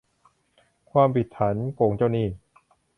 [0.91, 2.27] ความผิดฐานโกงเจ้าหนี้